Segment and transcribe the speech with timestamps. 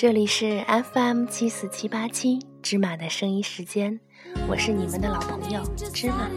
[0.00, 0.64] 这里是
[0.94, 3.98] FM 七四七八七芝麻的声音时间，
[4.48, 5.60] 我是你们的老朋友
[5.92, 6.30] 芝麻。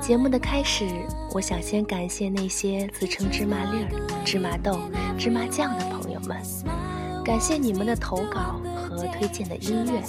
[0.00, 0.84] 节目的开始，
[1.32, 4.80] 我想先感谢那些自称芝麻粒儿、芝麻豆、
[5.16, 6.42] 芝麻酱的朋友们，
[7.24, 10.02] 感谢你们的投稿和推荐的音乐。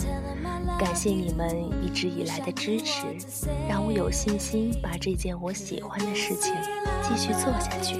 [0.80, 1.50] 感谢你们
[1.82, 3.06] 一直以来的支持，
[3.70, 6.54] 让我有信心把这件我喜欢的事情
[7.02, 7.96] 继续做下去。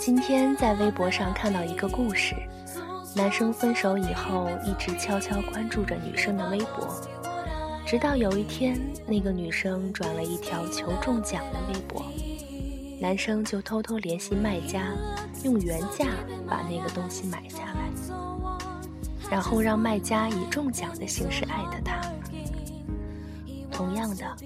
[0.00, 2.34] 今天在微博上看到一个故事，
[3.14, 7.17] 男生分手以后一直悄悄关注着女生的微博。
[7.88, 12.04] 直到有一天，那个女生转了一条求中奖的微博，
[13.00, 14.92] 男生就偷偷联系卖家，
[15.42, 16.04] 用原价
[16.46, 17.88] 把那个东西买下来，
[19.30, 21.98] 然后让卖家以中奖的形式艾特他。
[23.72, 24.36] 同样的，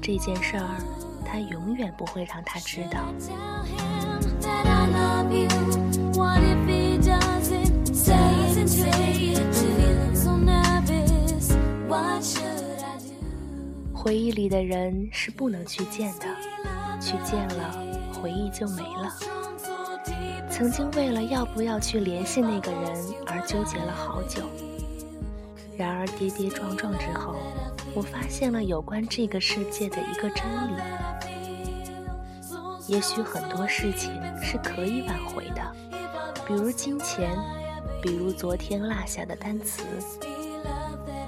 [0.00, 0.80] 这件事儿
[1.26, 3.12] 他永远不会让他知道。
[14.08, 16.24] 回忆里的人是不能去见的，
[16.98, 17.78] 去见了，
[18.14, 19.14] 回忆就没了。
[20.50, 22.82] 曾经为了要不要去联系那个人
[23.26, 24.40] 而纠结了好久，
[25.76, 27.36] 然而跌跌撞撞之后，
[27.92, 30.80] 我发现了有关这个世界的一个真理：
[32.86, 34.10] 也许很多事情
[34.42, 35.60] 是可以挽回的，
[36.46, 37.36] 比如金钱，
[38.02, 39.82] 比如昨天落下的单词，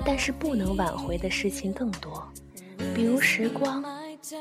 [0.02, 2.26] 但是不能挽回的事情更多。
[2.94, 3.84] 比如时光，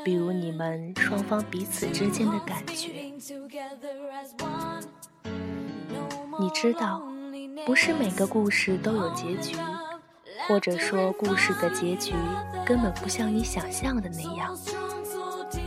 [0.04, 2.88] 比如你们双方彼此之间的感觉。
[6.38, 7.02] 你知道，
[7.66, 9.56] 不是每个故事都有结局，
[10.48, 12.14] 或者说故事的结局
[12.64, 14.56] 根本不像你想象的那样。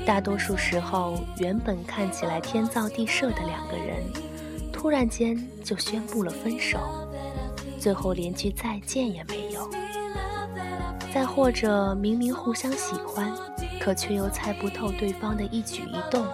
[0.06, 4.04] 大多数时候，原本看起来天造地设的两个人，
[4.72, 6.80] 突然间就宣布了分手，
[7.80, 9.70] 最后连句再见也没有。
[11.14, 13.32] 再或者，明明互相喜欢，
[13.80, 16.26] 可却又猜不透对方的一举一动，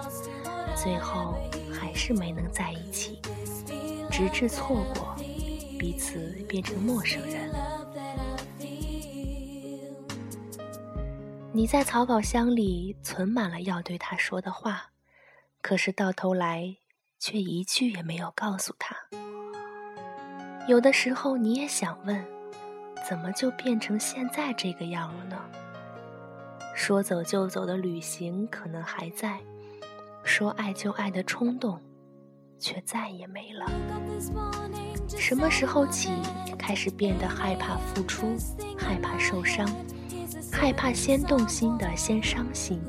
[0.73, 1.35] 最后
[1.69, 3.19] 还是没能在一起，
[4.09, 5.13] 直至错过，
[5.77, 7.51] 彼此变成陌生人。
[11.51, 14.91] 你在草稿箱里存满了要对他说的话，
[15.61, 16.77] 可是到头来
[17.19, 18.95] 却一句也没有告诉他。
[20.69, 22.38] 有的时候，你也想问。
[23.07, 25.37] 怎么就变成现在这个样了呢？
[26.75, 29.39] 说走就走的旅行可能还在，
[30.23, 31.79] 说爱就爱的冲动，
[32.57, 33.65] 却再也没了。
[35.17, 36.09] 什么时候起
[36.57, 38.37] 开始变得害怕付出，
[38.77, 39.67] 害怕受伤，
[40.51, 42.79] 害怕先动心的先伤心，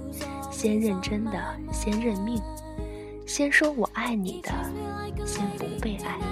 [0.52, 1.32] 先认真的
[1.72, 2.40] 先认命，
[3.26, 4.50] 先说我爱你的
[5.26, 6.29] 先不被爱。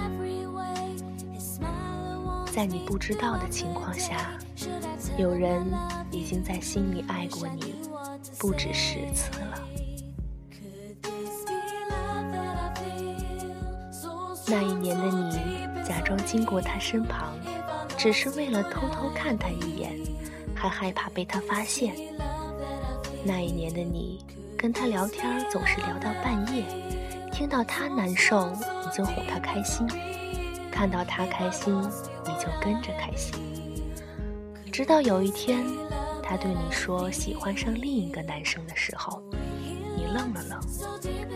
[2.59, 4.31] 在你不知道的情况下，
[5.17, 5.65] 有人
[6.11, 7.73] 已经在心里爱过你
[8.37, 9.63] 不止十次了。
[14.45, 17.33] 那一年的你，假装经过他身旁，
[17.97, 19.97] 只是为了偷偷看他一眼，
[20.53, 21.95] 还害怕被他发现。
[23.23, 24.25] 那一年的你，
[24.57, 26.65] 跟他聊天总是聊到半夜，
[27.31, 29.87] 听到他难受，你就哄他开心。
[30.69, 31.73] 看到他开心，
[32.29, 33.33] 你就跟着开心。
[34.71, 35.65] 直到有一天，
[36.21, 39.23] 他对你说喜欢上另一个男生的时候，
[39.97, 40.61] 你愣了愣，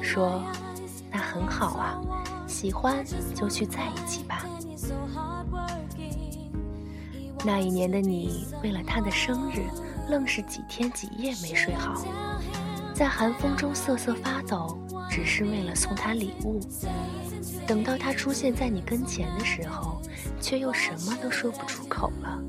[0.03, 0.43] 说
[1.11, 1.99] ：“那很好啊，
[2.47, 4.45] 喜欢就去在一起吧。”
[7.43, 9.65] 那一年的你，为了他的生日，
[10.09, 12.01] 愣是几天几夜没睡好，
[12.93, 14.79] 在寒风中瑟瑟发抖，
[15.09, 16.61] 只是为了送他礼物。
[17.67, 20.01] 等到他出现在你跟前的时候，
[20.39, 22.39] 却又什么都说不出口了。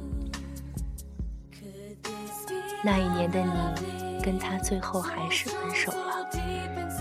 [2.83, 6.29] 那一年的你，跟他最后还是分手了。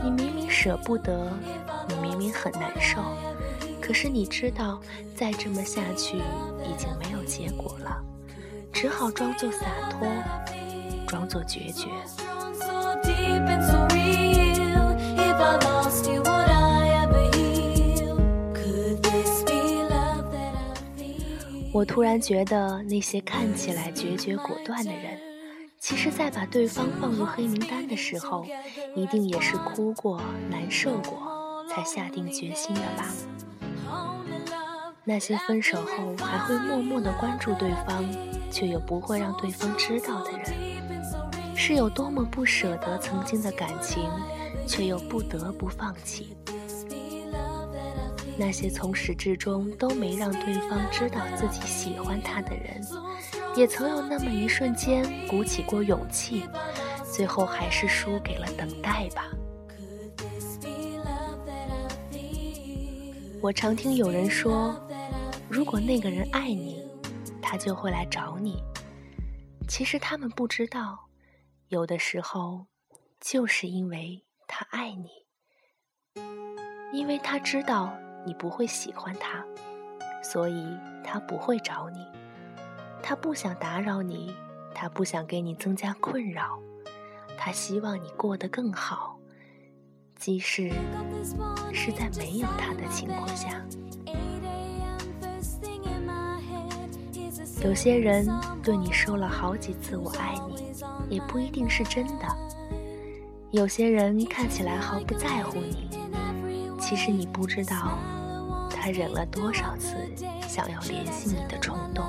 [0.04, 1.32] 你明明舍不得，
[1.88, 3.02] 你明明很难受，
[3.82, 4.82] 可是你知道，
[5.16, 8.02] 再这么下去已经没有结果了，
[8.72, 10.08] 只好装作洒脱，
[11.08, 11.88] 装作决绝。
[21.84, 25.20] 我突然觉得，那些看起来决绝果断的人，
[25.82, 28.48] 其实，在把对方放入黑名单的时候，
[28.96, 33.10] 一定也是哭过、难受过，才下定决心的吧。
[35.04, 38.02] 那些分手后还会默默的关注对方，
[38.50, 40.46] 却又不会让对方知道的人，
[41.54, 44.10] 是有多么不舍得曾经的感情，
[44.66, 46.34] 却又不得不放弃。
[48.36, 52.82] 那些从始至终都没让对方知道自己喜欢他的人，
[53.56, 56.44] 也曾有那么一瞬间鼓起过勇气，
[57.12, 59.30] 最后还是输给了等待吧。
[63.40, 64.76] 我常听有人说，
[65.48, 66.84] 如果那个人爱你，
[67.42, 68.56] 他就会来找你。
[69.68, 70.98] 其实他们不知道，
[71.68, 72.66] 有的时候，
[73.20, 75.10] 就是因为他爱你，
[76.92, 77.94] 因为他知道。
[78.26, 79.44] 你不会喜欢他，
[80.24, 80.66] 所以
[81.04, 82.08] 他不会找你。
[83.02, 84.34] 他不想打扰你，
[84.74, 86.58] 他不想给你增加困扰，
[87.38, 89.18] 他希望你过得更好，
[90.16, 90.72] 即使
[91.74, 93.62] 是在没有他的情况下。
[97.62, 98.28] 有些人
[98.62, 100.74] 对你说了好几次“我爱你”，
[101.16, 102.26] 也不一定是真的。
[103.52, 105.90] 有些人看起来毫不在乎你，
[106.80, 107.98] 其实你不知道。
[108.86, 109.96] 他忍了多少次
[110.46, 112.06] 想要联系你的冲动？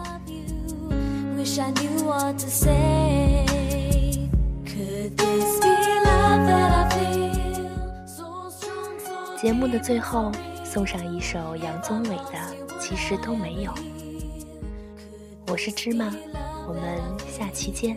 [9.41, 10.33] 节目的最后，
[10.65, 13.71] 送上一首杨宗纬的《其实都没有》。
[15.47, 16.13] 我是芝麻，
[16.67, 17.01] 我们
[17.31, 17.97] 下期见。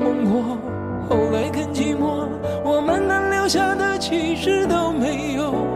[0.00, 0.56] 梦过。
[1.08, 2.26] 后来更寂寞，
[2.64, 5.69] 我们能留下的其实都没有。